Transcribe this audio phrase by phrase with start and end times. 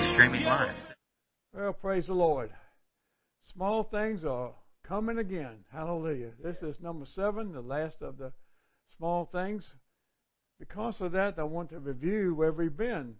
[0.00, 0.74] streaming live.
[1.52, 2.50] Well, praise the Lord.
[3.52, 4.52] Small things are
[4.86, 5.64] coming again.
[5.72, 6.30] Hallelujah.
[6.42, 8.32] This is number seven, the last of the
[8.96, 9.62] small things.
[10.58, 13.14] Because of that, I want to review where we've been.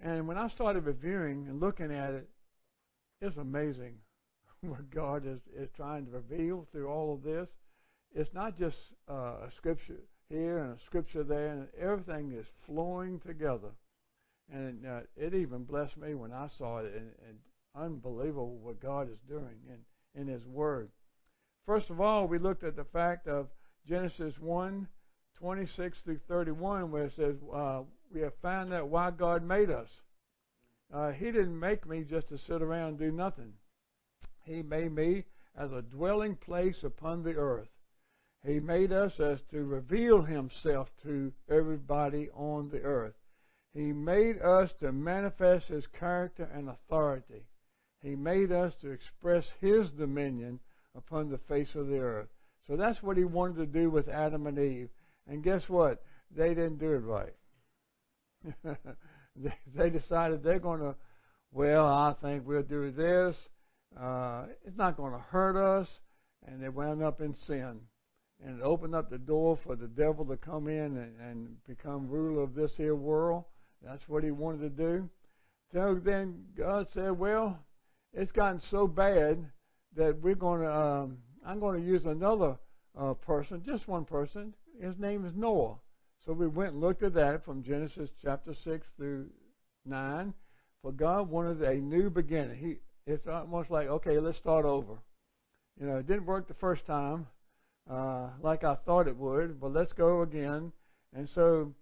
[0.00, 2.28] And when I started reviewing and looking at it,
[3.20, 3.94] it's amazing
[4.62, 7.48] what God is, is trying to reveal through all of this.
[8.12, 8.76] It's not just
[9.08, 13.70] uh, a scripture here and a scripture there, and everything is flowing together.
[14.52, 17.38] And uh, it even blessed me when I saw it, and, and
[17.76, 20.90] unbelievable what God is doing in, in His Word.
[21.66, 23.46] First of all, we looked at the fact of
[23.86, 24.88] Genesis 1
[25.40, 27.80] 26 through 31, where it says, uh,
[28.12, 29.88] We have found out why God made us.
[30.92, 33.54] Uh, he didn't make me just to sit around and do nothing.
[34.44, 35.24] He made me
[35.56, 37.68] as a dwelling place upon the earth.
[38.44, 43.14] He made us as to reveal Himself to everybody on the earth.
[43.74, 47.44] He made us to manifest His character and authority.
[48.02, 50.58] He made us to express His dominion
[50.96, 52.28] upon the face of the earth.
[52.66, 54.88] So that's what He wanted to do with Adam and Eve.
[55.28, 56.02] And guess what?
[56.34, 57.34] They didn't do it right.
[59.74, 60.94] they, decided they're going to,
[61.52, 63.36] well, I think we'll do this.
[63.98, 65.88] Uh, it's not going to hurt us.
[66.46, 67.80] And they wound up in sin.
[68.44, 72.08] And it opened up the door for the devil to come in and, and become
[72.08, 73.44] ruler of this here world.
[73.84, 75.08] That's what he wanted to do.
[75.72, 77.58] So then God said, well,
[78.12, 79.38] it's gotten so bad
[79.96, 82.56] that we're going to, um, I'm going to use another
[82.98, 84.52] uh, person, just one person.
[84.80, 85.76] His name is Noah.
[86.26, 89.26] So we went and looked at that from Genesis chapter 6 through
[89.86, 90.34] 9.
[90.82, 92.56] For God wanted a new beginning.
[92.56, 92.76] He,
[93.10, 94.98] it's almost like, okay, let's start over.
[95.80, 97.26] You know, it didn't work the first time
[97.90, 100.72] uh, like I thought it would, but let's go again.
[101.14, 101.74] And so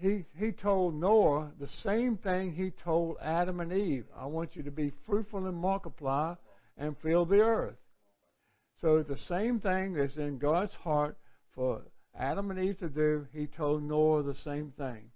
[0.00, 4.06] he, he told Noah the same thing he told Adam and Eve.
[4.16, 6.34] I want you to be fruitful and multiply
[6.78, 7.76] and fill the earth.
[8.80, 11.18] So the same thing that's in God's heart
[11.54, 11.82] for
[12.18, 15.10] Adam and Eve to do, he told Noah the same thing.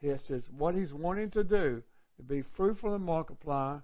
[0.00, 1.82] He says what he's wanting to do,
[2.16, 3.78] to be fruitful and multiply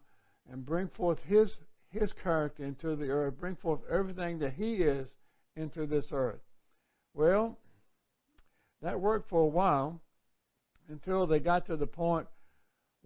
[0.51, 1.51] and bring forth his
[1.91, 5.09] his character into the earth, bring forth everything that he is
[5.57, 6.41] into this earth.
[7.15, 7.57] Well,
[8.83, 10.01] that worked for a while
[10.89, 12.27] until they got to the point,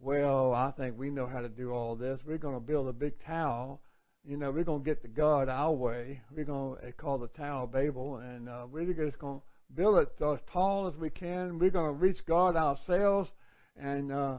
[0.00, 2.20] well, I think we know how to do all this.
[2.24, 3.78] We're going to build a big tower.
[4.24, 6.20] You know, we're going to get to God our way.
[6.30, 9.44] We're going to call the Tower Babel, and uh, we're just going to
[9.74, 11.58] build it as tall as we can.
[11.58, 13.30] We're going to reach God ourselves,
[13.76, 14.38] and uh,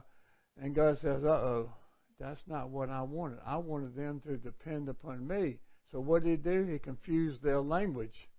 [0.61, 1.73] and God says, "Uh oh,
[2.19, 3.39] that's not what I wanted.
[3.45, 5.57] I wanted them to depend upon me."
[5.91, 6.65] So what did he do?
[6.65, 8.29] He confused their language,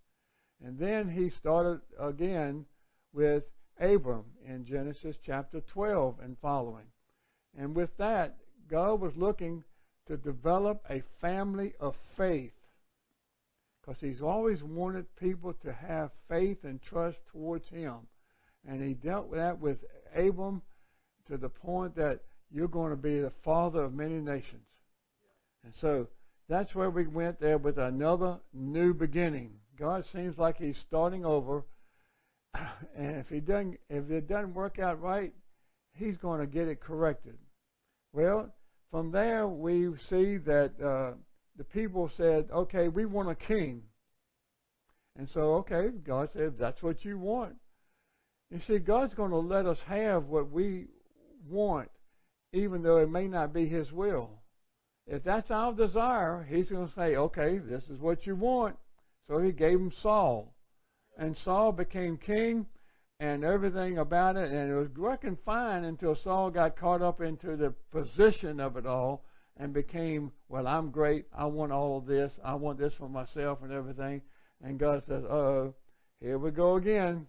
[0.65, 2.65] and then he started again
[3.13, 3.45] with
[3.81, 6.87] Abram in Genesis chapter 12 and following.
[7.59, 8.37] And with that,
[8.69, 9.65] God was looking
[10.07, 12.53] to develop a family of faith
[13.81, 17.95] because He's always wanted people to have faith and trust towards Him.
[18.69, 19.79] And He dealt with that with
[20.15, 20.63] Abram
[21.29, 22.21] to the point that
[22.53, 24.67] you're going to be the father of many nations.
[25.65, 26.09] And so
[26.49, 29.53] that's where we went there with another new beginning.
[29.79, 31.65] God seems like He's starting over
[32.97, 35.33] and if he doesn't, if it doesn't work out right,
[35.95, 37.37] he's going to get it corrected.
[38.13, 38.53] Well,
[38.91, 41.17] from there we see that uh,
[41.57, 43.83] the people said, "Okay, we want a king."
[45.17, 47.55] And so, okay, God said, "That's what you want."
[48.51, 50.87] You see, God's going to let us have what we
[51.49, 51.89] want,
[52.53, 54.43] even though it may not be His will.
[55.07, 58.77] If that's our desire, He's going to say, "Okay, this is what you want."
[59.29, 60.53] So He gave him Saul
[61.19, 62.67] and Saul became king
[63.19, 67.57] and everything about it, and it was working fine until Saul got caught up into
[67.57, 69.25] the position of it all
[69.59, 71.27] and became, well, I'm great.
[71.37, 72.33] I want all of this.
[72.43, 74.23] I want this for myself and everything.
[74.63, 75.75] And God says, oh,
[76.21, 77.27] here we go again.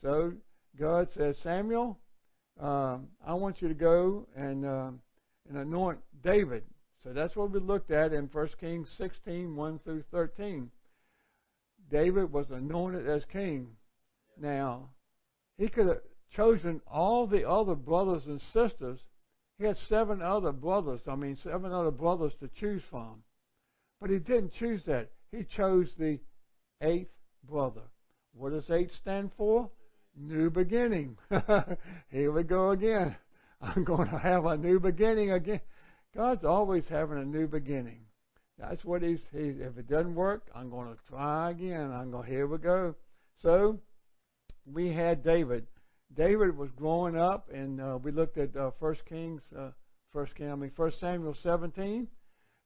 [0.00, 0.32] So
[0.78, 1.98] God says, Samuel,
[2.58, 4.90] um, I want you to go and, uh,
[5.48, 6.64] and anoint David.
[7.04, 10.70] So that's what we looked at in 1 Kings 16, 1 through 13.
[11.90, 13.68] David was anointed as king.
[14.40, 14.90] Now,
[15.56, 16.00] he could have
[16.34, 19.00] chosen all the other brothers and sisters.
[19.58, 23.22] He had seven other brothers, I mean, seven other brothers to choose from.
[24.00, 25.10] But he didn't choose that.
[25.32, 26.20] He chose the
[26.82, 27.10] eighth
[27.48, 27.82] brother.
[28.34, 29.70] What does eight stand for?
[30.16, 31.16] New beginning.
[32.10, 33.16] Here we go again.
[33.60, 35.60] I'm going to have a new beginning again.
[36.14, 38.00] God's always having a new beginning.
[38.58, 41.92] That's what he's, he, if it doesn't work, I'm going to try again.
[41.92, 42.94] I'm going, here we go.
[43.40, 43.78] So,
[44.66, 45.66] we had David.
[46.14, 49.70] David was growing up, and uh, we looked at uh, 1 Kings uh,
[50.12, 52.08] First King, I mean First Samuel 17, and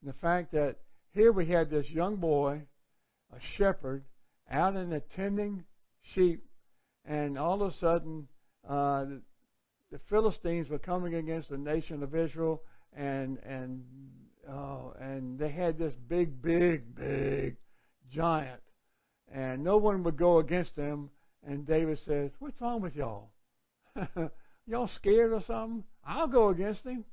[0.05, 0.77] the fact that
[1.13, 2.63] here we had this young boy,
[3.33, 4.05] a shepherd,
[4.51, 5.65] out in attending
[6.15, 6.45] sheep,
[7.05, 8.29] and all of a sudden
[8.69, 9.05] uh,
[9.91, 12.63] the Philistines were coming against the nation of Israel,
[12.97, 13.83] and and
[14.49, 17.57] oh, and they had this big, big, big
[18.11, 18.61] giant,
[19.33, 21.11] and no one would go against them.
[21.45, 23.31] And David says, "What's wrong with y'all?
[24.67, 25.85] y'all scared or something?
[26.07, 27.05] I'll go against him."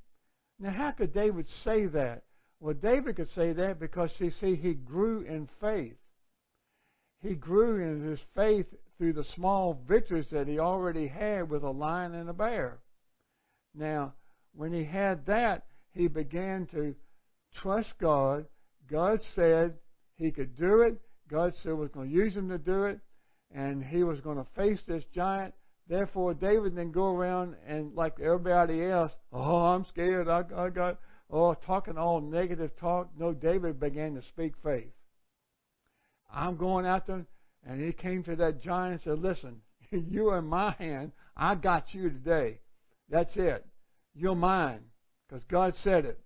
[0.59, 2.23] Now, how could David say that?
[2.59, 5.95] Well, David could say that because you see, he grew in faith.
[7.21, 8.67] He grew in his faith
[8.97, 12.79] through the small victories that he already had with a lion and a bear.
[13.73, 14.13] Now,
[14.53, 16.95] when he had that, he began to
[17.55, 18.45] trust God.
[18.89, 19.75] God said
[20.15, 20.99] he could do it.
[21.29, 22.99] God said was going to use him to do it,
[23.53, 25.53] and he was going to face this giant.
[25.87, 30.27] Therefore, David didn't go around and like everybody else, oh, I'm scared.
[30.27, 30.99] I, I got,
[31.31, 33.09] oh, talking all negative talk.
[33.17, 34.91] No, David began to speak faith.
[36.31, 37.27] I'm going after him.
[37.65, 39.61] And he came to that giant and said, Listen,
[39.91, 41.11] you're in my hand.
[41.35, 42.59] I got you today.
[43.09, 43.65] That's it.
[44.13, 44.81] You're mine.
[45.27, 46.19] Because God said it.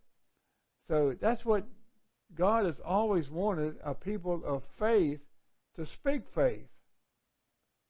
[0.87, 1.65] So that's what
[2.35, 5.19] God has always wanted a people of faith
[5.75, 6.67] to speak faith.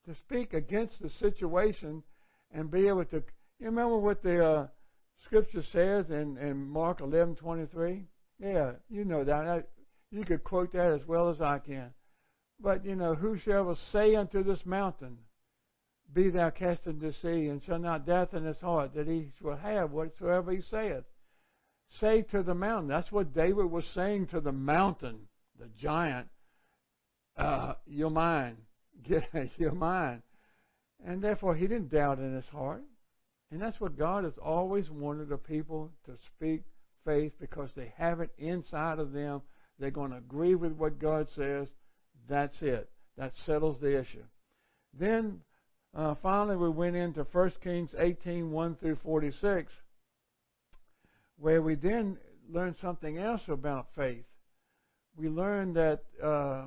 [0.06, 2.02] To speak against the situation
[2.52, 3.22] and be able to.
[3.58, 4.66] You remember what the uh,
[5.24, 8.04] scripture says in, in Mark 11:23?
[8.38, 9.68] Yeah, you know that.
[10.10, 11.92] You could quote that as well as I can.
[12.60, 15.18] But, you know, whosoever say unto this mountain,
[16.12, 19.32] Be thou cast into the sea, and shall not doubt in his heart that he
[19.40, 21.04] shall have whatsoever he saith.
[22.00, 22.88] Say to the mountain.
[22.88, 26.28] That's what David was saying to the mountain, the giant.
[27.36, 28.56] Uh, you're mine.
[29.58, 30.22] You're mine.
[31.04, 32.82] And therefore, he didn't doubt in his heart.
[33.50, 36.62] And that's what God has always wanted the people to speak
[37.04, 39.42] faith because they have it inside of them.
[39.78, 41.68] They're going to agree with what God says.
[42.28, 42.88] That's it.
[43.18, 44.24] That settles the issue.
[44.98, 45.40] Then
[45.94, 49.72] uh, finally, we went into 1 Kings 18 1 through 46,
[51.38, 52.16] where we then
[52.48, 54.24] learned something else about faith.
[55.16, 56.64] We learned that, uh,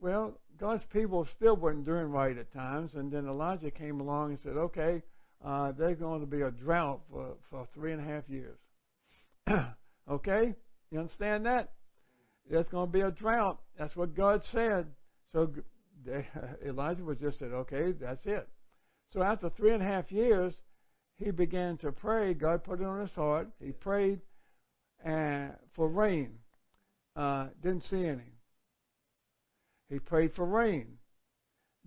[0.00, 4.38] well, God's people still weren't doing right at times, and then Elijah came along and
[4.42, 5.02] said, okay,
[5.44, 8.58] uh, there's going to be a drought for, for three and a half years.
[10.10, 10.54] okay?
[10.90, 11.72] You understand that?
[12.48, 13.60] There's going to be a drought.
[13.78, 14.86] That's what God said.
[15.32, 15.50] So
[16.66, 18.48] Elijah was just said, okay, that's it.
[19.12, 20.54] So after three and a half years,
[21.22, 22.34] he began to pray.
[22.34, 23.48] God put it on his heart.
[23.60, 24.20] He prayed
[25.06, 26.38] uh, for rain.
[27.14, 28.32] Uh, didn't see any.
[29.88, 30.98] He prayed for rain.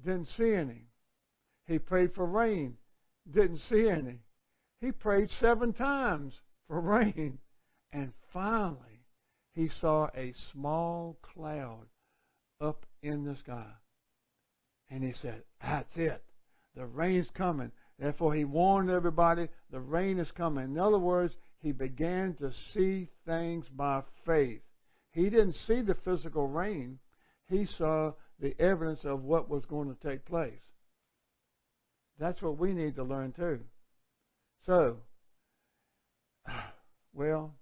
[0.03, 0.87] Didn't see any.
[1.67, 2.77] He prayed for rain.
[3.31, 4.19] Didn't see any.
[4.81, 6.33] He prayed seven times
[6.67, 7.39] for rain.
[7.91, 9.05] And finally,
[9.53, 11.87] he saw a small cloud
[12.61, 13.71] up in the sky.
[14.89, 16.23] And he said, That's it.
[16.75, 17.71] The rain's coming.
[17.99, 20.65] Therefore, he warned everybody the rain is coming.
[20.65, 24.61] In other words, he began to see things by faith.
[25.11, 26.99] He didn't see the physical rain,
[27.47, 30.53] he saw the evidence of what was going to take place.
[32.19, 33.61] That's what we need to learn too.
[34.65, 34.97] So,
[37.13, 37.53] well,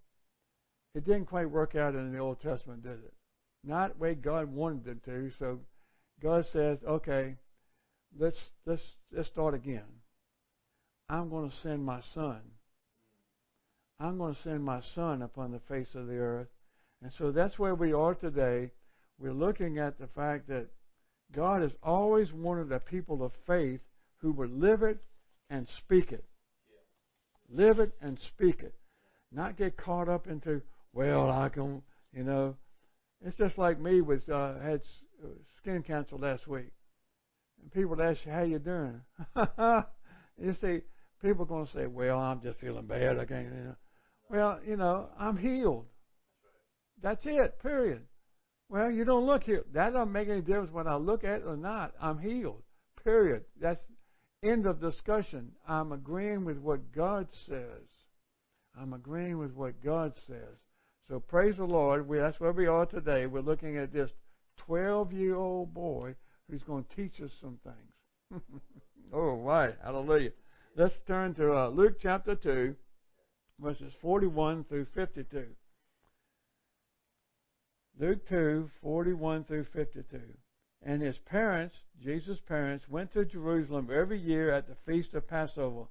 [0.95, 3.13] it didn't quite work out in the Old Testament, did it?
[3.63, 5.31] Not the way God wanted it to.
[5.39, 5.59] So
[6.21, 7.35] God says, okay,
[8.17, 10.02] let's let's let's start again.
[11.13, 12.39] I'm going to send my son.
[13.99, 16.47] I'm going to send my son upon the face of the earth.
[17.03, 18.71] And so that's where we are today.
[19.19, 20.69] We're looking at the fact that
[21.31, 23.81] God has always wanted a people of faith
[24.21, 25.03] who would live it
[25.51, 26.25] and speak it.
[27.47, 28.73] Live it and speak it.
[29.31, 32.55] Not get caught up into, well, I can, you know.
[33.23, 34.81] It's just like me with uh, had
[35.23, 35.27] uh,
[35.61, 36.71] skin cancer last week,
[37.61, 39.01] and people ask you how you doing.
[40.41, 40.81] you see,
[41.23, 43.17] people are going to say, "Well, I'm just feeling bad.
[43.17, 43.75] I can't." You know.
[44.29, 45.85] Well, you know, I'm healed.
[47.01, 47.59] That's it.
[47.61, 48.01] Period.
[48.69, 49.65] Well, you don't look here.
[49.73, 51.93] That doesn't make any difference whether I look at it or not.
[52.01, 52.63] I'm healed.
[53.03, 53.43] Period.
[53.59, 53.81] That's
[54.43, 55.51] end of discussion.
[55.67, 57.87] I'm agreeing with what God says.
[58.79, 60.57] I'm agreeing with what God says.
[61.09, 62.07] So praise the Lord.
[62.07, 63.27] We, that's where we are today.
[63.27, 64.09] We're looking at this
[64.65, 66.15] 12 year old boy
[66.49, 68.41] who's going to teach us some things.
[69.13, 69.75] oh, right.
[69.83, 70.31] Hallelujah.
[70.75, 72.73] Let's turn to uh, Luke chapter 2,
[73.59, 75.45] verses 41 through 52.
[77.99, 80.19] Luke 2, 41 through 52.
[80.81, 85.85] And his parents, Jesus' parents, went to Jerusalem every year at the feast of Passover.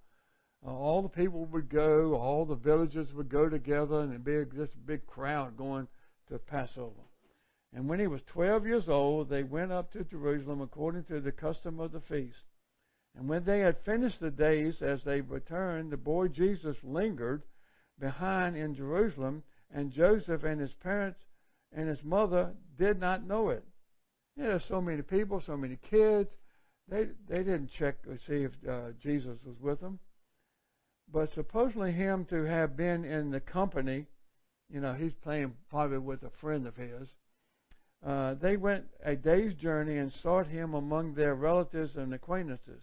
[0.66, 4.56] uh, all the people would go, all the villages would go together, and it'd be
[4.56, 5.86] just a big crowd going
[6.28, 7.02] to Passover.
[7.72, 11.30] And when he was 12 years old, they went up to Jerusalem according to the
[11.30, 12.42] custom of the feast.
[13.16, 17.42] And when they had finished the days as they returned, the boy Jesus lingered
[17.98, 21.20] behind in Jerusalem, and Joseph and his parents
[21.72, 23.64] and his mother did not know it.
[24.36, 26.30] You know, there's so many people, so many kids.
[26.88, 29.98] They they didn't check to see if uh, Jesus was with them.
[31.10, 34.06] But supposedly him to have been in the company,
[34.70, 37.08] you know, he's playing probably with a friend of his.
[38.04, 42.82] Uh, they went a day's journey and sought him among their relatives and acquaintances.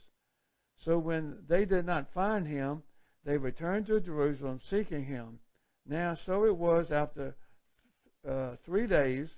[0.86, 2.84] So when they did not find him,
[3.26, 5.40] they returned to Jerusalem seeking him.
[5.86, 7.36] Now, so it was after
[8.28, 9.30] uh, three days,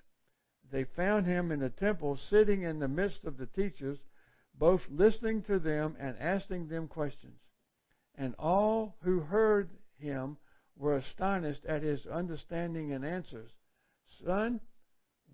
[0.72, 3.98] they found him in the temple, sitting in the midst of the teachers,
[4.58, 7.40] both listening to them and asking them questions.
[8.16, 10.38] And all who heard him
[10.78, 13.52] were astonished at his understanding and answers.
[14.26, 14.60] Son,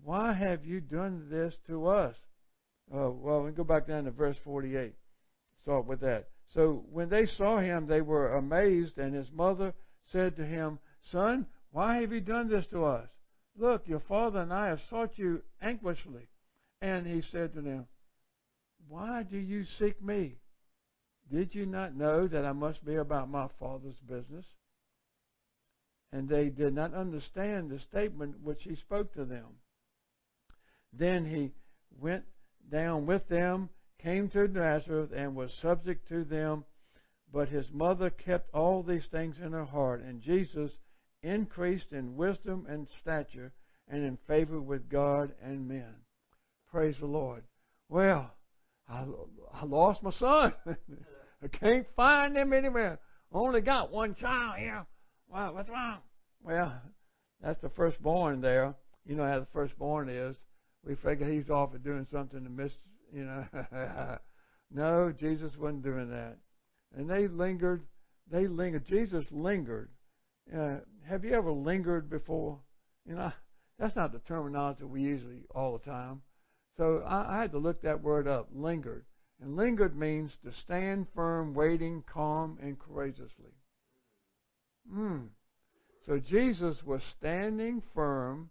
[0.02, 2.16] why have you done this to us?
[2.92, 4.94] Uh, well, we go back down to verse 48.
[5.68, 6.28] With that.
[6.54, 9.74] So when they saw him, they were amazed, and his mother
[10.10, 10.78] said to him,
[11.12, 13.08] Son, why have you done this to us?
[13.54, 16.26] Look, your father and I have sought you anxiously.
[16.80, 17.86] And he said to them,
[18.88, 20.36] Why do you seek me?
[21.30, 24.46] Did you not know that I must be about my father's business?
[26.12, 29.58] And they did not understand the statement which he spoke to them.
[30.94, 31.52] Then he
[32.00, 32.24] went
[32.70, 33.68] down with them,
[34.02, 36.64] came to Nazareth, and was subject to them.
[37.32, 40.02] But his mother kept all these things in her heart.
[40.02, 40.70] And Jesus
[41.22, 43.52] increased in wisdom and stature
[43.88, 45.94] and in favor with God and men.
[46.70, 47.42] Praise the Lord.
[47.88, 48.30] Well,
[48.88, 49.04] I,
[49.52, 50.54] I lost my son.
[51.42, 52.98] I can't find him anywhere.
[53.32, 54.86] Only got one child here.
[55.28, 55.98] Well, what's wrong?
[56.42, 56.72] Well,
[57.42, 58.74] that's the firstborn there.
[59.06, 60.36] You know how the firstborn is.
[60.84, 62.72] We figure he's off doing something to miss,
[63.12, 64.18] you know.
[64.70, 66.36] no, Jesus wasn't doing that.
[66.96, 67.82] And they lingered.
[68.30, 68.86] They lingered.
[68.86, 69.90] Jesus lingered
[70.56, 70.76] uh,
[71.08, 72.58] have you ever lingered before?
[73.06, 73.32] You know,
[73.78, 76.22] that's not the terminology we usually all the time.
[76.76, 79.04] So I, I had to look that word up, lingered.
[79.40, 83.52] And lingered means to stand firm, waiting, calm, and courageously.
[84.90, 85.26] Hmm.
[86.06, 88.50] So Jesus was standing firm,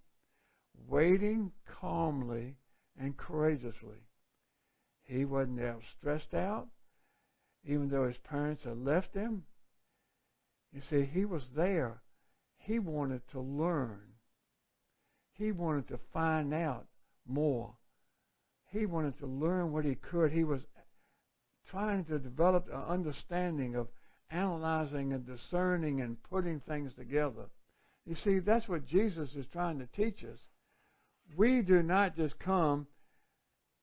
[0.87, 2.55] waiting calmly
[2.99, 3.97] and courageously.
[5.07, 6.67] He wasn't stressed out,
[7.65, 9.45] even though his parents had left him.
[10.73, 12.01] You see, he was there.
[12.59, 14.01] He wanted to learn.
[15.33, 16.87] He wanted to find out
[17.25, 17.73] more.
[18.71, 20.31] He wanted to learn what he could.
[20.31, 20.61] He was
[21.69, 23.87] trying to develop an understanding of
[24.29, 27.45] analyzing and discerning and putting things together.
[28.05, 30.39] You see, that's what Jesus is trying to teach us.
[31.35, 32.87] We do not just come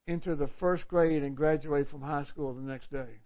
[0.07, 3.21] into the first grade and graduate from high school the next day.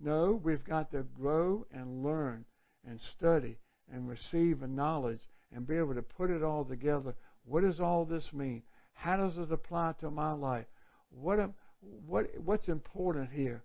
[0.00, 2.44] No, we've got to grow and learn
[2.86, 3.56] and study
[3.92, 5.20] and receive a knowledge
[5.52, 7.14] and be able to put it all together.
[7.44, 8.62] What does all this mean?
[8.92, 10.66] How does it apply to my life?
[11.10, 13.62] What am, what what's important here?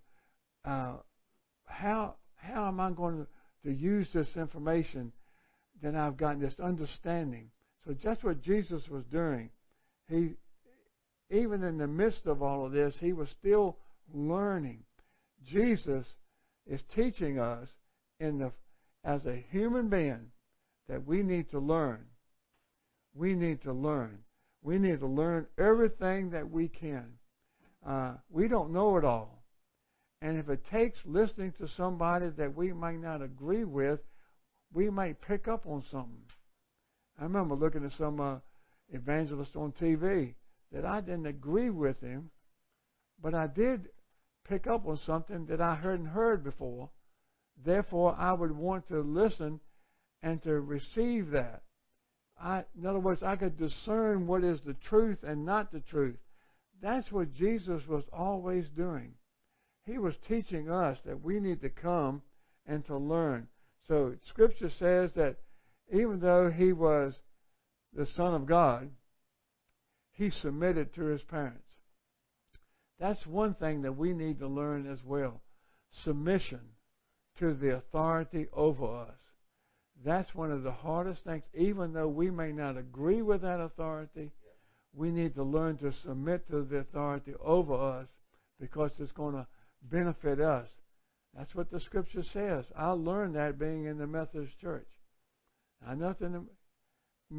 [0.64, 0.96] Uh,
[1.66, 5.12] how how am I going to, to use this information
[5.82, 7.50] that I've gotten this understanding?
[7.84, 9.50] So just what Jesus was doing,
[10.08, 10.30] he
[11.30, 13.78] even in the midst of all of this, he was still
[14.12, 14.84] learning.
[15.46, 16.06] Jesus
[16.66, 17.68] is teaching us
[18.20, 18.52] in the
[19.04, 20.30] as a human being
[20.88, 22.06] that we need to learn.
[23.14, 24.18] We need to learn.
[24.62, 27.06] We need to learn everything that we can.
[27.86, 29.42] Uh, we don't know it all.
[30.22, 34.00] And if it takes listening to somebody that we might not agree with,
[34.72, 36.24] we might pick up on something.
[37.20, 38.36] I remember looking at some uh,
[38.90, 40.34] evangelist on TV
[40.74, 42.30] that I didn't agree with him,
[43.22, 43.88] but I did
[44.48, 46.90] pick up on something that I hadn't heard before.
[47.64, 49.60] Therefore, I would want to listen
[50.22, 51.62] and to receive that.
[52.40, 56.16] I, in other words, I could discern what is the truth and not the truth.
[56.82, 59.14] That's what Jesus was always doing.
[59.86, 62.22] He was teaching us that we need to come
[62.66, 63.46] and to learn.
[63.86, 65.36] So, Scripture says that
[65.92, 67.14] even though he was
[67.92, 68.90] the Son of God,
[70.14, 71.60] he submitted to his parents.
[72.98, 75.42] That's one thing that we need to learn as well
[76.02, 76.60] submission
[77.38, 79.18] to the authority over us.
[80.04, 81.44] That's one of the hardest things.
[81.54, 84.32] Even though we may not agree with that authority,
[84.94, 88.08] we need to learn to submit to the authority over us
[88.60, 89.46] because it's going to
[89.82, 90.68] benefit us.
[91.36, 92.64] That's what the scripture says.
[92.76, 94.86] I learned that being in the Methodist church.
[95.84, 96.46] Now, nothing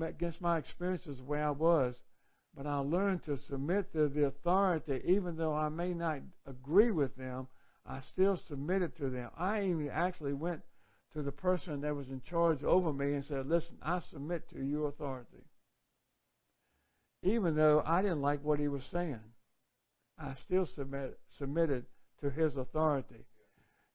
[0.01, 1.96] against my experiences where I was,
[2.55, 7.15] but I learned to submit to the authority, even though I may not agree with
[7.15, 7.47] them.
[7.85, 9.29] I still submitted to them.
[9.38, 10.62] I even actually went
[11.13, 14.63] to the person that was in charge over me and said, "Listen, I submit to
[14.63, 15.43] your authority."
[17.24, 19.19] Even though I didn't like what he was saying,
[20.17, 21.85] I still submit, submitted
[22.21, 23.25] to his authority.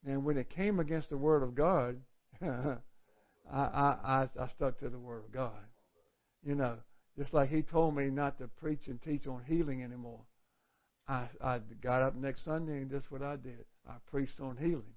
[0.04, 2.00] And when it came against the Word of God,
[2.42, 2.76] I,
[3.50, 5.64] I, I, I stuck to the Word of God.
[6.42, 6.78] You know,
[7.20, 10.20] just like he told me not to preach and teach on healing anymore.
[11.06, 13.66] I, I got up next Sunday and that's what I did.
[13.86, 14.94] I preached on healing.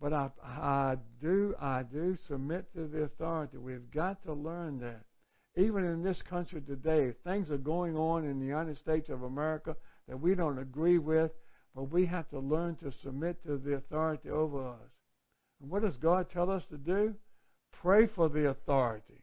[0.00, 3.58] But I, I do, I do submit to the authority.
[3.58, 5.02] We've got to learn that.
[5.56, 9.76] Even in this country today, things are going on in the United States of America
[10.08, 11.30] that we don't agree with,
[11.76, 14.90] but we have to learn to submit to the authority over us.
[15.60, 17.14] And what does God tell us to do?
[17.70, 19.22] Pray for the authority.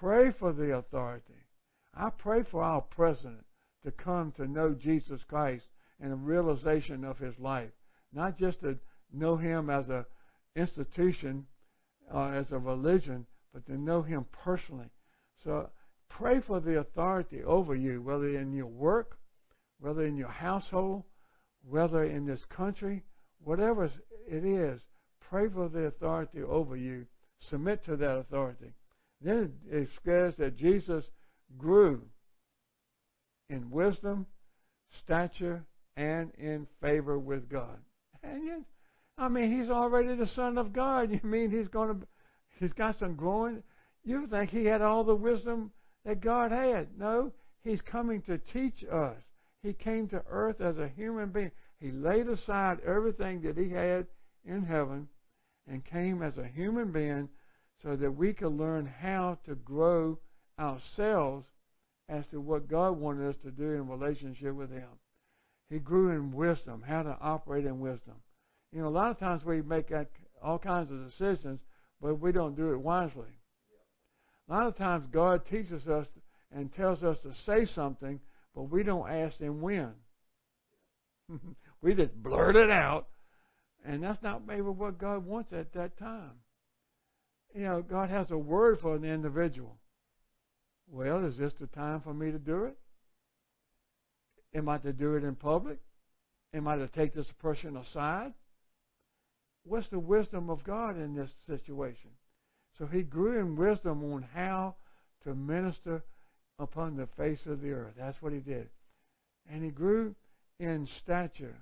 [0.00, 1.46] Pray for the authority.
[1.94, 3.46] I pray for our president
[3.84, 5.64] to come to know Jesus Christ
[6.00, 7.70] and a realization of his life,
[8.12, 8.78] not just to
[9.10, 10.04] know him as an
[10.54, 11.46] institution,
[12.12, 14.90] uh, as a religion, but to know him personally.
[15.42, 15.70] So
[16.10, 19.16] pray for the authority over you, whether in your work,
[19.80, 21.04] whether in your household,
[21.66, 23.02] whether in this country,
[23.42, 23.90] whatever
[24.28, 24.82] it is,
[25.20, 27.06] pray for the authority over you.
[27.48, 28.74] Submit to that authority.
[29.20, 31.04] Then it says that Jesus
[31.56, 32.02] grew
[33.48, 34.26] in wisdom,
[35.02, 35.64] stature,
[35.96, 37.78] and in favor with God.
[38.22, 38.60] And yet,
[39.18, 41.10] I mean, he's already the Son of God.
[41.10, 42.06] You mean he's going to,
[42.58, 43.62] he's got some growing?
[44.04, 45.72] You think he had all the wisdom
[46.04, 46.98] that God had?
[46.98, 47.32] No,
[47.62, 49.16] he's coming to teach us.
[49.62, 51.50] He came to earth as a human being.
[51.80, 54.06] He laid aside everything that he had
[54.44, 55.08] in heaven
[55.66, 57.28] and came as a human being
[57.82, 60.18] so that we could learn how to grow
[60.58, 61.46] ourselves
[62.08, 64.88] as to what God wanted us to do in relationship with Him.
[65.68, 68.14] He grew in wisdom, how to operate in wisdom.
[68.72, 69.92] You know, a lot of times we make
[70.42, 71.60] all kinds of decisions,
[72.00, 73.40] but we don't do it wisely.
[74.48, 76.06] A lot of times God teaches us
[76.54, 78.20] and tells us to say something,
[78.54, 79.92] but we don't ask Him when.
[81.82, 83.08] we just blurt it out,
[83.84, 86.32] and that's not maybe what God wants at that time.
[87.56, 89.78] You know, God has a word for an individual.
[90.88, 92.76] Well, is this the time for me to do it?
[94.54, 95.78] Am I to do it in public?
[96.52, 98.34] Am I to take this person aside?
[99.64, 102.10] What's the wisdom of God in this situation?
[102.78, 104.76] So he grew in wisdom on how
[105.24, 106.04] to minister
[106.58, 107.94] upon the face of the earth.
[107.96, 108.68] That's what he did.
[109.50, 110.14] And he grew
[110.60, 111.56] in stature.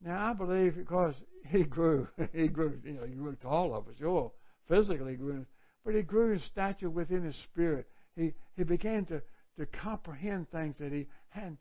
[0.00, 1.14] Now I believe because
[1.48, 4.30] he grew, he grew, you know, he grew tall of us, sure,
[4.72, 5.44] physically grew,
[5.84, 7.86] but he grew in stature within his spirit.
[8.16, 9.20] He he began to
[9.58, 11.58] to comprehend things that he hadn't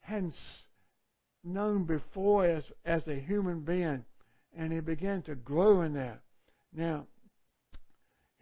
[0.00, 0.34] hadn't
[1.42, 4.04] known before as as a human being,
[4.56, 6.20] and he began to grow in that.
[6.72, 7.06] Now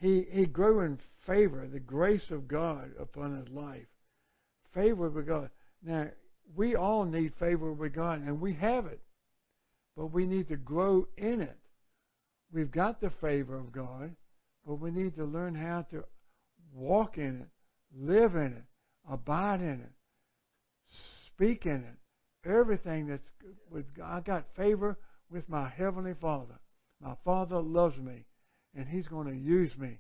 [0.02, 3.87] he, he grew in favor, the grace of God upon his life.
[4.74, 5.50] Favor with God.
[5.82, 6.08] Now,
[6.56, 9.00] we all need favor with God, and we have it.
[9.96, 11.56] But we need to grow in it.
[12.52, 14.14] We've got the favor of God,
[14.66, 16.04] but we need to learn how to
[16.74, 17.48] walk in it,
[17.96, 18.64] live in it,
[19.10, 19.92] abide in it,
[21.26, 22.48] speak in it.
[22.48, 23.30] Everything that's
[23.70, 24.16] with God.
[24.16, 24.98] I got favor
[25.30, 26.58] with my Heavenly Father.
[27.00, 28.24] My Father loves me
[28.74, 29.98] and He's going to use me.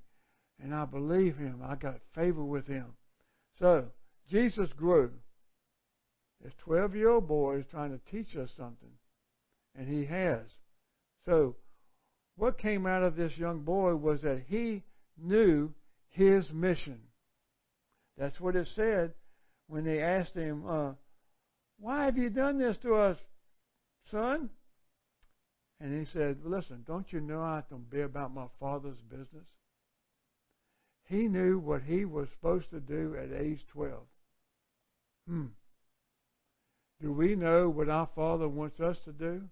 [0.62, 1.60] And I believe Him.
[1.64, 2.94] I got favor with Him.
[3.58, 3.86] So,
[4.28, 5.12] Jesus grew.
[6.42, 8.92] This 12 year old boy is trying to teach us something.
[9.76, 10.42] And He has.
[11.24, 11.56] So,
[12.36, 14.82] what came out of this young boy was that he
[15.18, 15.72] knew
[16.10, 17.00] his mission.
[18.16, 19.14] That's what it said
[19.66, 20.92] when they asked him, uh,
[21.78, 23.16] Why have you done this to us,
[24.10, 24.50] son?
[25.80, 29.46] And he said, Listen, don't you know I to be about my father's business?
[31.08, 34.00] He knew what he was supposed to do at age 12.
[35.28, 35.46] Hmm.
[37.00, 39.42] Do we know what our Father wants us to do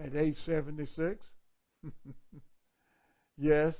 [0.00, 1.24] at age 76?
[3.36, 3.74] yes,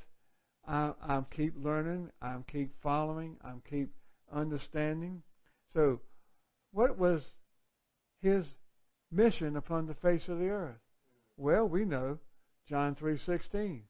[0.66, 3.92] I, I keep learning, I keep following, I keep
[4.32, 5.22] understanding.
[5.72, 6.00] So,
[6.72, 7.22] what was
[8.20, 8.44] his
[9.10, 10.80] mission upon the face of the earth?
[11.36, 12.18] Well, we know
[12.68, 13.82] John 3:16.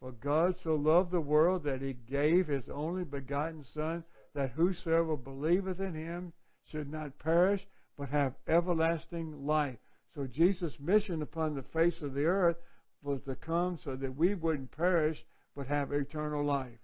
[0.00, 5.16] For God so loved the world that he gave his only begotten son that whosoever
[5.16, 6.32] believeth in him
[6.64, 9.78] should not perish but have everlasting life.
[10.14, 12.56] So Jesus' mission upon the face of the earth
[13.02, 16.78] was to come so that we wouldn't perish but have eternal life.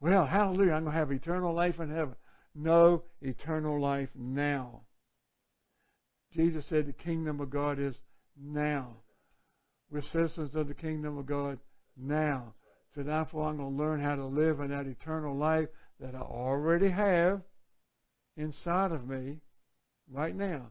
[0.00, 2.14] Well, hallelujah, I'm going to have eternal life in heaven.
[2.54, 4.82] No, eternal life now.
[6.34, 7.94] Jesus said the kingdom of God is
[8.40, 8.96] now.
[9.90, 11.58] We're citizens of the kingdom of God
[11.96, 12.54] now.
[12.94, 15.68] So therefore, I'm going to learn how to live in that eternal life
[16.00, 17.42] that I already have
[18.36, 19.38] inside of me
[20.10, 20.70] right now.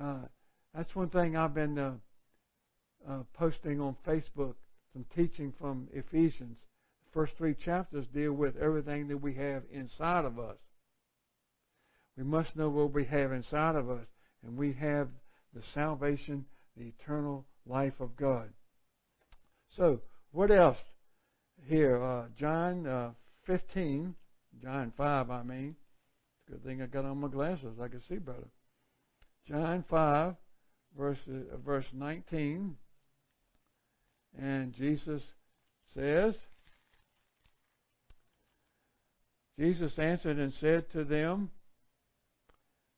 [0.00, 0.20] Uh,
[0.74, 1.92] that's one thing I've been uh,
[3.08, 4.54] uh, posting on Facebook,
[4.92, 6.56] some teaching from Ephesians.
[7.04, 10.56] The first three chapters deal with everything that we have inside of us.
[12.16, 14.06] We must know what we have inside of us,
[14.44, 15.08] and we have
[15.54, 18.50] the salvation, the eternal life of God.
[19.76, 20.00] So,
[20.32, 20.78] what else
[21.68, 22.02] here?
[22.02, 23.10] Uh, John uh,
[23.46, 24.14] 15,
[24.62, 25.76] John 5, I mean.
[26.46, 27.78] It's a good thing I got on my glasses.
[27.80, 28.48] I can see better.
[29.46, 30.34] John 5,
[30.96, 32.76] verse, uh, verse 19.
[34.38, 35.22] And Jesus
[35.94, 36.34] says,
[39.58, 41.50] Jesus answered and said to them,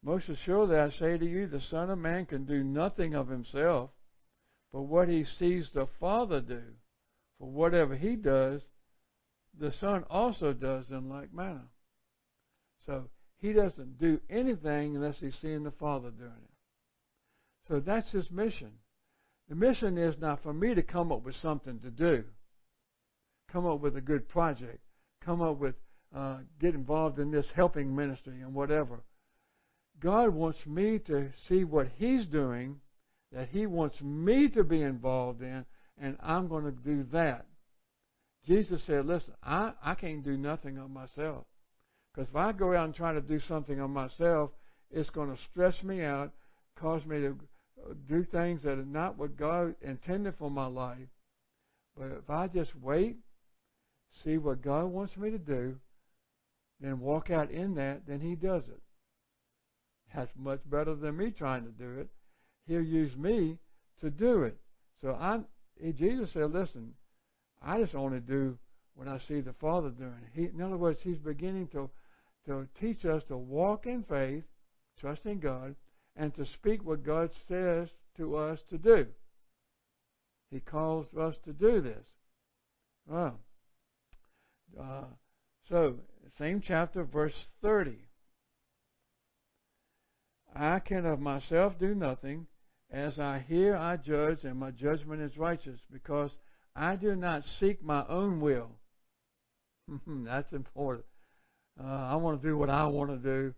[0.03, 3.91] Most assuredly I say to you, the Son of Man can do nothing of himself,
[4.73, 6.63] but what he sees the Father do.
[7.39, 8.63] For whatever he does,
[9.59, 11.69] the Son also does in like manner.
[12.87, 13.09] So
[13.43, 16.53] he doesn't do anything unless he's seeing the Father doing it.
[17.67, 18.71] So that's his mission.
[19.49, 22.25] The mission is not for me to come up with something to do,
[23.51, 24.79] come up with a good project,
[25.25, 25.75] come up with,
[26.15, 29.03] uh, get involved in this helping ministry and whatever.
[29.99, 32.81] God wants me to see what He's doing,
[33.33, 35.67] that He wants me to be involved in,
[36.01, 37.47] and I'm going to do that.
[38.47, 41.45] Jesus said, Listen, I, I can't do nothing on myself.
[42.15, 44.51] Because if I go out and try to do something on myself,
[44.91, 46.33] it's going to stress me out,
[46.77, 47.39] cause me to
[48.09, 51.09] do things that are not what God intended for my life.
[51.97, 53.17] But if I just wait,
[54.25, 55.77] see what God wants me to do,
[56.81, 58.81] then walk out in that, then He does it.
[60.15, 62.09] That's much better than me trying to do it.
[62.67, 63.59] He'll use me
[64.01, 64.59] to do it.
[65.01, 65.41] So I,
[65.93, 66.93] Jesus said, "Listen,
[67.63, 68.59] I just only do
[68.95, 71.89] what I see the Father doing." He, in other words, He's beginning to
[72.47, 74.45] to teach us to walk in faith,
[75.01, 75.75] trusting God,
[76.17, 79.07] and to speak what God says to us to do.
[80.51, 82.05] He calls us to do this.
[83.07, 83.39] Well,
[84.79, 85.05] uh,
[85.69, 85.97] so,
[86.39, 87.97] same chapter, verse 30.
[90.55, 92.47] I can of myself do nothing.
[92.91, 96.31] As I hear, I judge, and my judgment is righteous, because
[96.77, 98.73] I do not seek my own will.
[100.07, 101.07] That's important.
[101.81, 103.55] Uh, I want to do what I want to do.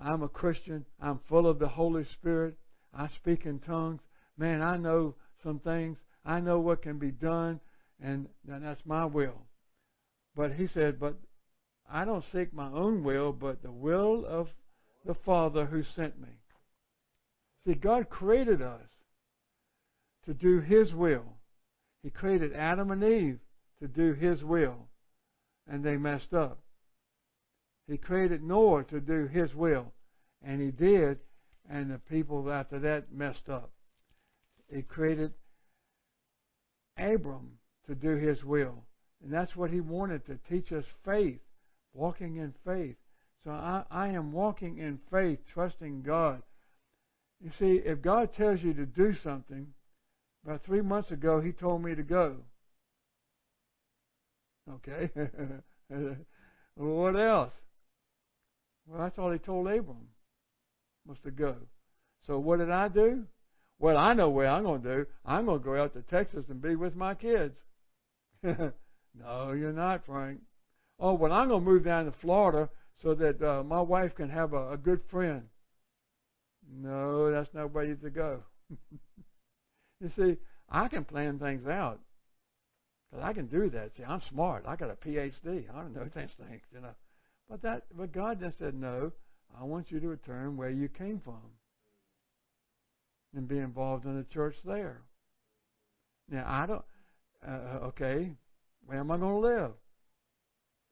[0.00, 0.84] I'm a Christian.
[1.00, 2.56] I'm full of the Holy Spirit.
[2.92, 4.00] I speak in tongues.
[4.36, 5.98] Man, I know some things.
[6.24, 7.60] I know what can be done,
[8.02, 9.46] and, and that's my will.
[10.34, 11.16] But he said, But
[11.90, 14.48] I don't seek my own will, but the will of
[15.04, 16.28] the Father who sent me.
[17.64, 18.88] See, God created us
[20.26, 21.24] to do His will.
[22.02, 23.38] He created Adam and Eve
[23.80, 24.88] to do His will,
[25.66, 26.58] and they messed up.
[27.88, 29.92] He created Noah to do his will,
[30.42, 31.20] and he did,
[31.68, 33.70] and the people after that messed up.
[34.72, 35.32] He created
[36.96, 38.84] Abram to do his will,
[39.22, 41.40] and that's what he wanted to teach us faith,
[41.94, 42.96] walking in faith.
[43.44, 46.42] So I, I am walking in faith, trusting God.
[47.40, 49.68] You see, if God tells you to do something,
[50.44, 52.36] about three months ago, He told me to go.
[54.74, 55.10] Okay?
[56.74, 57.52] what else?
[58.86, 60.08] Well, that's all he told Abram
[61.06, 61.56] was to go.
[62.26, 63.24] So what did I do?
[63.78, 65.06] Well, I know what I'm going to do.
[65.24, 67.54] I'm going to go out to Texas and be with my kids.
[68.42, 70.40] no, you're not, Frank.
[70.98, 72.70] Oh, well, I'm going to move down to Florida
[73.02, 75.42] so that uh, my wife can have a, a good friend.
[76.74, 78.42] No, that's not where you to go.
[80.00, 80.36] you see,
[80.70, 82.00] I can plan things out.
[83.10, 83.90] Because I can do that.
[83.96, 84.64] See, I'm smart.
[84.66, 85.64] I got a PhD.
[85.72, 86.94] I don't know these things, you know.
[87.48, 89.12] But that, but God just said, no,
[89.58, 91.40] I want you to return where you came from
[93.34, 95.02] and be involved in the church there.
[96.28, 96.84] Now I don't.
[97.46, 98.32] Uh, okay,
[98.86, 99.72] where am I going to live?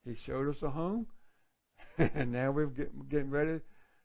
[0.04, 1.06] He showed us a home,
[1.98, 3.60] and now we're get, getting ready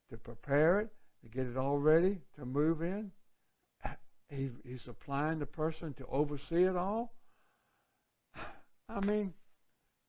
[0.09, 0.89] to prepare it,
[1.21, 3.11] to get it all ready to move in.
[4.31, 7.15] He, he's supplying the person to oversee it all.
[8.89, 9.33] I mean,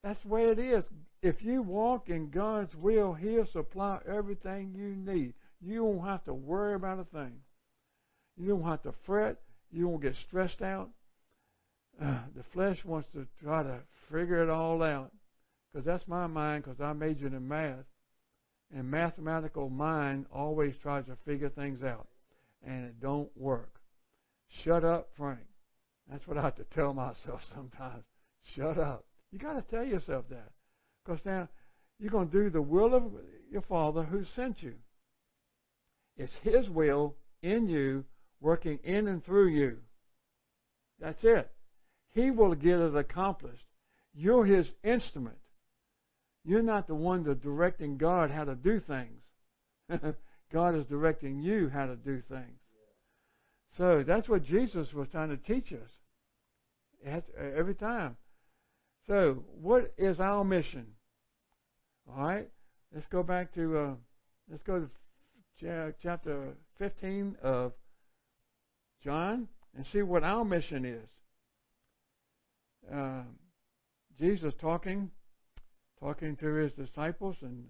[0.05, 0.85] that's the way it is.
[1.22, 5.35] If you walk in God's will, He'll supply everything you need.
[5.61, 7.33] You won't have to worry about a thing.
[8.38, 9.37] You don't have to fret.
[9.70, 10.90] You won't get stressed out.
[12.00, 13.80] Uh, the flesh wants to try to
[14.11, 15.12] figure it all out
[15.70, 17.85] because that's my mind because I majored in math.
[18.74, 22.06] And mathematical mind always tries to figure things out.
[22.66, 23.74] And it don't work.
[24.48, 25.40] Shut up, Frank.
[26.11, 28.04] That's what I have to tell myself sometimes.
[28.54, 29.04] Shut up.
[29.33, 30.52] You got to tell yourself that.
[31.05, 31.49] Because now
[31.99, 33.05] you're going to do the will of
[33.51, 34.75] your Father who sent you.
[36.17, 38.05] It's His will in you,
[38.41, 39.79] working in and through you.
[41.01, 41.51] That's it.
[42.13, 43.65] He will get it accomplished.
[44.15, 45.39] You're His instrument.
[46.45, 49.23] You're not the one that's directing God how to do things.
[50.53, 52.59] God is directing you how to do things.
[53.77, 55.91] So that's what Jesus was trying to teach us
[57.05, 58.17] every time.
[59.07, 60.87] So, what is our mission?
[62.09, 62.49] All right,
[62.95, 63.95] let's go back to uh,
[64.51, 64.89] let's go
[65.61, 67.73] to chapter 15 of
[69.03, 71.09] John and see what our mission is.
[72.93, 73.23] Uh,
[74.19, 75.11] Jesus talking,
[76.01, 77.67] talking to his disciples, and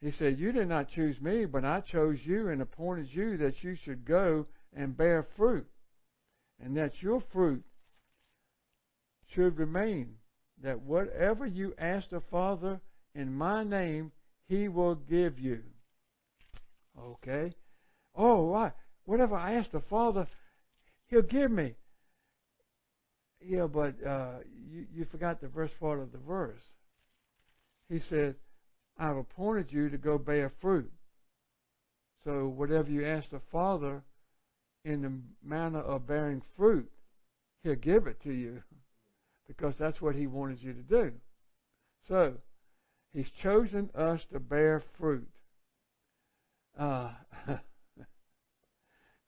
[0.00, 3.62] he said, "You did not choose me, but I chose you and appointed you that
[3.62, 5.66] you should go and bear fruit,
[6.60, 7.64] and that your fruit
[9.26, 10.17] should remain,
[10.62, 12.80] that whatever you ask the Father
[13.14, 14.12] in my name,
[14.48, 15.62] he will give you.
[16.98, 17.52] Okay?
[18.14, 18.72] Oh, right.
[19.04, 20.26] Whatever I ask the Father,
[21.06, 21.74] he'll give me.
[23.40, 24.38] Yeah, but uh,
[24.70, 26.60] you, you forgot the first part of the verse.
[27.88, 28.34] He said,
[28.98, 30.90] I've appointed you to go bear fruit.
[32.24, 34.02] So whatever you ask the Father
[34.84, 36.90] in the manner of bearing fruit,
[37.62, 38.62] He'll give it to you
[39.48, 41.12] because that's what He wanted you to do.
[42.06, 42.34] So,
[43.12, 45.28] He's chosen us to bear fruit.
[46.78, 47.12] Uh,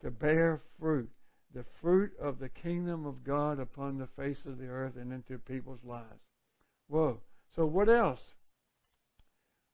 [0.02, 1.10] to bear fruit.
[1.52, 5.38] The fruit of the kingdom of God upon the face of the earth and into
[5.38, 6.20] people's lives.
[6.86, 7.20] Whoa.
[7.56, 8.20] So, what else?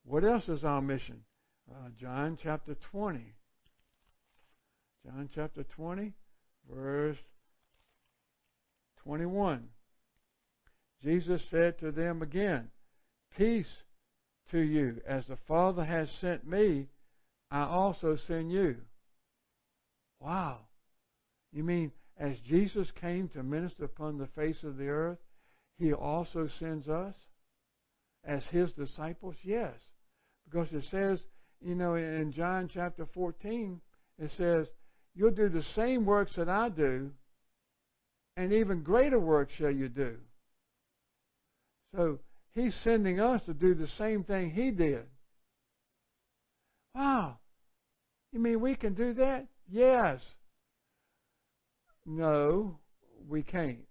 [0.03, 1.21] What else is our mission?
[1.69, 3.33] Uh, John chapter 20.
[5.05, 6.13] John chapter 20,
[6.69, 7.17] verse
[9.03, 9.69] 21.
[11.03, 12.69] Jesus said to them again,
[13.37, 13.83] Peace
[14.51, 15.01] to you.
[15.07, 16.87] As the Father has sent me,
[17.51, 18.77] I also send you.
[20.19, 20.59] Wow.
[21.51, 25.19] You mean as Jesus came to minister upon the face of the earth,
[25.77, 27.13] he also sends us
[28.23, 29.35] as his disciples?
[29.43, 29.73] Yes.
[30.49, 31.19] Because it says,
[31.61, 33.79] you know, in John chapter 14,
[34.19, 34.67] it says,
[35.15, 37.11] You'll do the same works that I do,
[38.35, 40.17] and even greater works shall you do.
[41.95, 42.19] So
[42.51, 45.05] he's sending us to do the same thing he did.
[46.93, 47.37] Wow.
[48.31, 49.47] You mean we can do that?
[49.69, 50.21] Yes.
[52.05, 52.79] No,
[53.27, 53.85] we can't.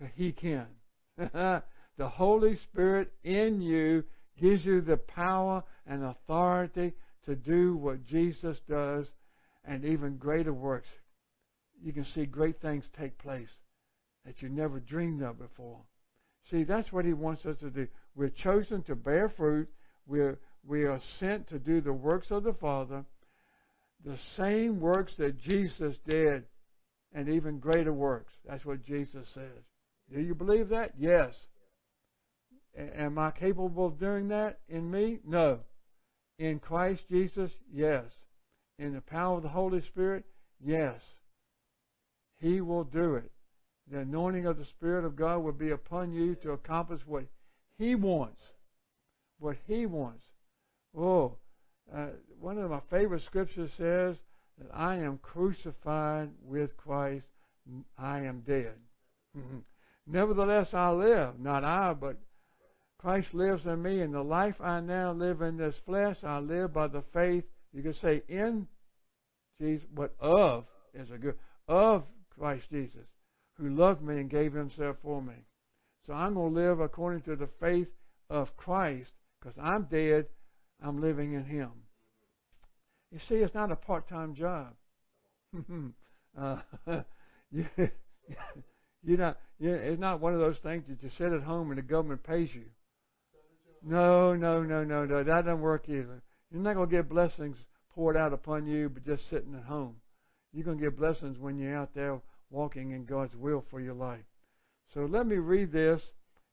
[0.00, 0.66] But he can.
[1.16, 1.62] the
[2.00, 4.04] Holy Spirit in you
[4.40, 6.92] gives you the power and authority
[7.26, 9.06] to do what Jesus does
[9.64, 10.88] and even greater works.
[11.82, 13.48] You can see great things take place
[14.24, 15.80] that you never dreamed of before.
[16.50, 17.88] See, that's what he wants us to do.
[18.14, 19.68] We're chosen to bear fruit.
[20.06, 23.04] We're, we are sent to do the works of the Father,
[24.04, 26.44] the same works that Jesus did,
[27.12, 28.32] and even greater works.
[28.46, 29.64] That's what Jesus says.
[30.12, 30.92] Do you believe that?
[30.98, 31.34] Yes.
[32.76, 35.20] Am I capable of doing that in me?
[35.26, 35.60] No.
[36.38, 37.50] In Christ Jesus?
[37.72, 38.04] Yes
[38.78, 40.24] in the power of the Holy Spirit?
[40.64, 41.00] Yes.
[42.40, 43.30] He will do it.
[43.90, 47.24] The anointing of the Spirit of God will be upon you to accomplish what
[47.78, 48.40] He wants.
[49.38, 50.24] What He wants.
[50.96, 51.36] Oh,
[51.94, 52.06] uh,
[52.40, 54.16] one of my favorite scriptures says
[54.58, 57.26] that I am crucified with Christ.
[57.98, 58.74] I am dead.
[60.06, 61.38] Nevertheless, I live.
[61.38, 62.16] Not I, but
[62.98, 64.00] Christ lives in me.
[64.00, 67.82] And the life I now live in this flesh, I live by the faith you
[67.82, 68.66] can say in
[69.60, 71.34] Jesus, but of is a good
[71.66, 72.04] of
[72.38, 73.06] Christ Jesus,
[73.54, 75.34] who loved me and gave himself for me.
[76.06, 77.88] So I'm going to live according to the faith
[78.28, 80.26] of Christ because I'm dead.
[80.82, 81.70] I'm living in Him.
[83.10, 84.74] You see, it's not a part-time job.
[86.38, 86.58] uh,
[87.50, 87.66] you.
[89.06, 89.34] You,
[89.74, 92.48] it's not one of those things that you sit at home and the government pays
[92.54, 92.64] you.
[93.82, 95.22] No, no, no, no, no.
[95.22, 96.22] That doesn't work either.
[96.50, 97.58] You're not going to get blessings
[97.94, 99.96] poured out upon you, but just sitting at home.
[100.52, 102.18] You're going to get blessings when you're out there
[102.50, 104.24] walking in God's will for your life.
[104.92, 106.02] So let me read this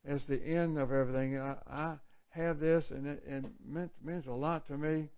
[0.06, 1.38] as the end of everything.
[1.38, 1.94] I, I
[2.30, 5.08] have this, and it, it meant, means a lot to me,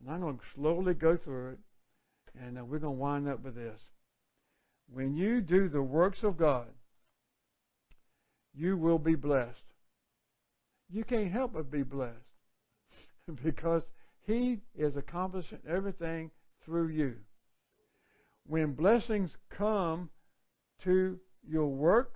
[0.00, 1.58] and I'm going to slowly go through it.
[2.40, 3.80] And uh, we're going to wind up with this.
[4.92, 6.68] When you do the works of God,
[8.54, 9.64] you will be blessed.
[10.90, 12.16] You can't help but be blessed
[13.44, 13.82] because
[14.26, 16.30] He is accomplishing everything
[16.64, 17.16] through you.
[18.46, 20.10] When blessings come
[20.84, 22.14] to your work,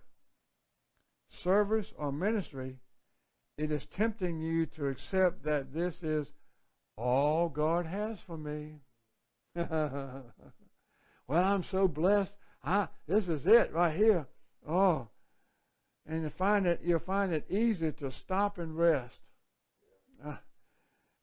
[1.42, 2.76] service, or ministry,
[3.59, 6.26] it is tempting you to accept that this is
[6.96, 8.81] all God has for me.
[9.55, 10.24] well,
[11.29, 12.33] I'm so blessed.
[12.62, 14.26] I, this is it right here.
[14.68, 15.09] Oh,
[16.07, 19.20] and you find it, you'll find it easy to stop and rest.
[20.24, 20.37] Uh,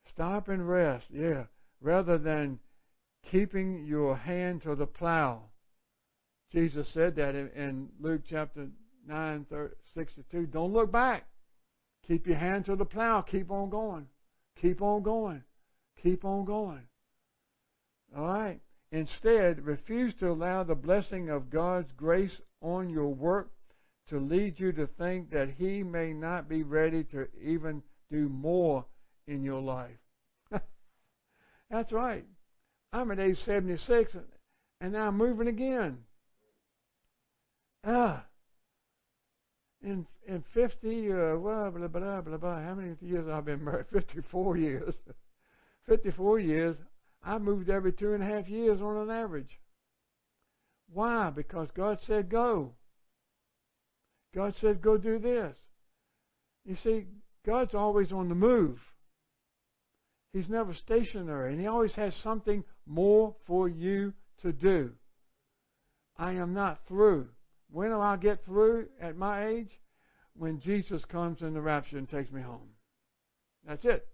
[0.10, 1.45] stop and rest, yeah,
[1.82, 2.60] rather than
[3.32, 5.43] keeping your hand to the plow.
[6.53, 8.67] Jesus said that in, in Luke chapter
[9.07, 10.45] 9, 30, 62.
[10.47, 11.25] Don't look back.
[12.07, 13.21] Keep your hand to the plow.
[13.21, 14.07] Keep on going.
[14.61, 15.43] Keep on going.
[16.01, 16.83] Keep on going.
[18.15, 18.59] All right.
[18.91, 23.51] Instead, refuse to allow the blessing of God's grace on your work
[24.09, 28.85] to lead you to think that He may not be ready to even do more
[29.27, 29.97] in your life.
[31.71, 32.25] That's right.
[32.91, 34.15] I'm at age 76
[34.81, 35.97] and now I'm moving again.
[37.83, 38.25] Ah.
[39.81, 43.87] In in 50, uh, blah, blah, blah, blah, blah, how many years I've been married?
[43.91, 44.95] 54 years.
[45.87, 46.77] 54 years.
[47.21, 49.59] I moved every two and a half years on an average.
[50.91, 51.29] Why?
[51.29, 52.75] Because God said go.
[54.33, 55.55] God said go do this.
[56.65, 57.05] You see,
[57.45, 58.79] God's always on the move.
[60.31, 64.91] He's never stationary, and He always has something more for you to do.
[66.17, 67.29] I am not through.
[67.73, 69.71] When will I get through at my age?
[70.36, 72.69] When Jesus comes in the rapture and takes me home.
[73.67, 74.07] That's it.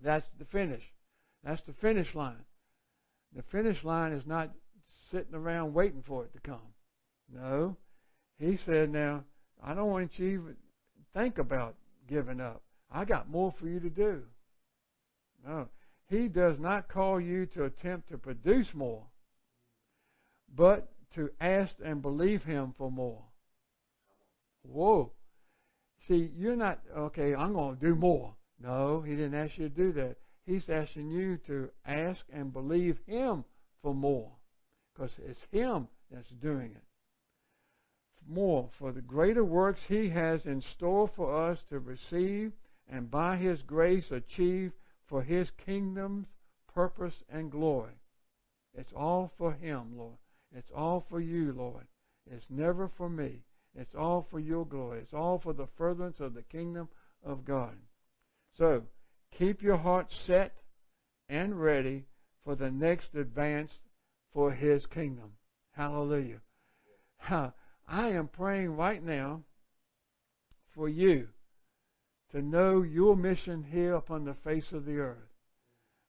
[0.00, 0.82] That's the finish.
[1.42, 2.44] That's the finish line.
[3.34, 4.50] The finish line is not
[5.10, 6.72] sitting around waiting for it to come.
[7.32, 7.76] No.
[8.38, 9.24] He said, now,
[9.60, 10.56] I don't want you to even
[11.14, 11.74] think about
[12.08, 12.62] giving up.
[12.92, 14.22] I got more for you to do.
[15.44, 15.68] No.
[16.06, 19.02] He does not call you to attempt to produce more,
[20.54, 23.22] but to ask and believe Him for more.
[24.62, 25.12] Whoa.
[26.08, 28.34] See, you're not, okay, I'm going to do more.
[28.60, 30.16] No, He didn't ask you to do that.
[30.46, 33.44] He's asking you to ask and believe Him
[33.82, 34.32] for more.
[34.92, 36.82] Because it's Him that's doing it.
[38.26, 42.52] More for the greater works He has in store for us to receive
[42.90, 44.72] and by His grace achieve
[45.06, 46.26] for His kingdom's
[46.74, 47.94] purpose and glory.
[48.74, 50.16] It's all for Him, Lord.
[50.56, 51.86] It's all for you, Lord.
[52.30, 53.42] It's never for me.
[53.76, 55.00] It's all for your glory.
[55.00, 56.88] It's all for the furtherance of the kingdom
[57.24, 57.76] of God.
[58.56, 58.84] So,
[59.36, 60.54] keep your heart set
[61.28, 62.04] and ready
[62.44, 63.72] for the next advance
[64.32, 65.32] for His kingdom.
[65.72, 66.40] Hallelujah.
[67.28, 67.50] I
[67.88, 69.42] am praying right now
[70.74, 71.28] for you
[72.30, 75.18] to know your mission here upon the face of the earth.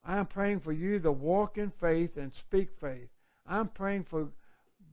[0.04, 3.10] I am praying for you to walk in faith and speak faith.
[3.48, 4.28] I'm praying for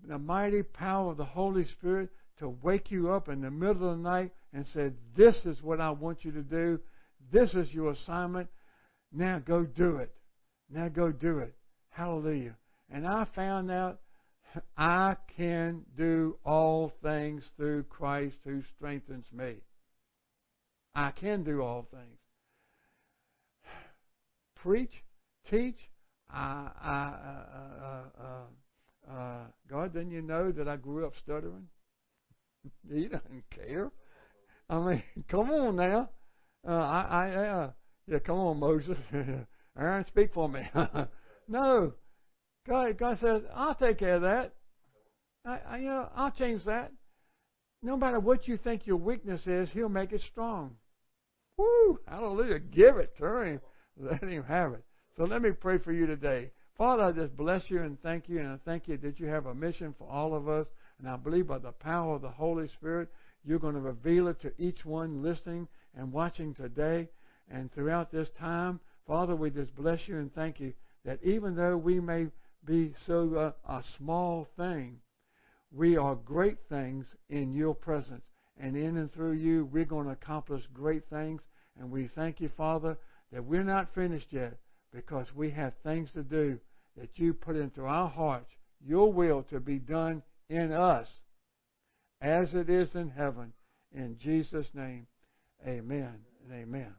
[0.06, 3.98] the mighty power of the Holy Spirit to wake you up in the middle of
[3.98, 6.80] the night and say, This is what I want you to do.
[7.30, 8.48] This is your assignment.
[9.12, 10.12] Now go do it.
[10.70, 11.54] Now go do it.
[11.90, 12.56] Hallelujah.
[12.90, 14.00] And I found out
[14.76, 19.56] I can do all things through Christ who strengthens me.
[20.94, 22.18] I can do all things.
[24.56, 25.02] Preach,
[25.50, 25.78] teach,
[26.34, 27.12] Uh, uh,
[28.18, 31.68] uh, uh, God, didn't you know that I grew up stuttering?
[32.90, 33.90] he doesn't care.
[34.70, 36.08] I mean, come on now.
[36.66, 37.68] I, I,
[38.06, 38.98] yeah, come on, Moses.
[39.78, 40.68] Aaron, speak for me.
[41.48, 41.92] no,
[42.66, 44.54] God, God says, I'll take care of that.
[45.44, 46.92] I, I, you know, I'll change that.
[47.82, 50.76] No matter what you think your weakness is, He'll make it strong.
[51.58, 51.98] Woo!
[52.06, 52.60] Hallelujah!
[52.60, 53.60] Give it to Him.
[53.96, 54.84] Let Him have it.
[55.16, 56.50] So let me pray for you today.
[56.78, 59.44] Father, I just bless you and thank you, and I thank you that you have
[59.44, 60.66] a mission for all of us.
[60.98, 63.10] And I believe by the power of the Holy Spirit,
[63.44, 67.10] you're going to reveal it to each one listening and watching today
[67.50, 68.80] and throughout this time.
[69.06, 70.72] Father, we just bless you and thank you
[71.04, 72.28] that even though we may
[72.64, 73.34] be so
[73.68, 74.98] uh, a small thing,
[75.70, 78.24] we are great things in your presence.
[78.58, 81.42] And in and through you, we're going to accomplish great things.
[81.78, 82.96] And we thank you, Father,
[83.30, 84.56] that we're not finished yet
[84.94, 86.58] because we have things to do
[86.96, 88.50] that you put into our hearts,
[88.84, 91.08] your will to be done in us
[92.20, 93.52] as it is in heaven.
[93.94, 95.06] In Jesus' name,
[95.66, 96.14] amen
[96.44, 96.94] and amen.